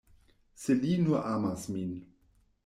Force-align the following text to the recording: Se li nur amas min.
Se 0.61 0.75
li 0.79 0.95
nur 1.03 1.19
amas 1.35 1.67
min. 1.75 1.93